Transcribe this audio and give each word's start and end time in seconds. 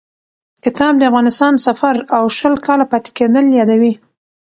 کتاب 0.63 0.93
د 0.97 1.03
افغانستان 1.09 1.53
سفر 1.65 1.95
او 2.17 2.23
شل 2.37 2.55
کاله 2.65 2.85
پاتې 2.91 3.09
کېدل 3.17 3.45
یادوي. 3.59 3.93